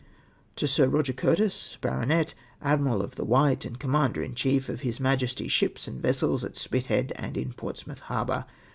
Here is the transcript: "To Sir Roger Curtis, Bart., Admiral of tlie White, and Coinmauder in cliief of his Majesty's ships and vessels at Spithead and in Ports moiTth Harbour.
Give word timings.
"To 0.55 0.67
Sir 0.67 0.87
Roger 0.87 1.13
Curtis, 1.13 1.77
Bart., 1.79 2.33
Admiral 2.59 3.03
of 3.03 3.17
tlie 3.17 3.25
White, 3.27 3.65
and 3.65 3.79
Coinmauder 3.79 4.25
in 4.25 4.33
cliief 4.33 4.67
of 4.67 4.81
his 4.81 4.99
Majesty's 4.99 5.51
ships 5.51 5.87
and 5.87 6.01
vessels 6.01 6.43
at 6.43 6.57
Spithead 6.57 7.13
and 7.17 7.37
in 7.37 7.53
Ports 7.53 7.83
moiTth 7.83 7.99
Harbour. 8.09 8.45